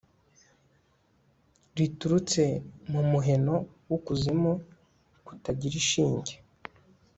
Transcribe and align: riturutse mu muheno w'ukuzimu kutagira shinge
riturutse 1.77 2.41
mu 2.91 3.01
muheno 3.11 3.55
w'ukuzimu 3.89 4.51
kutagira 5.25 5.79
shinge 5.89 6.33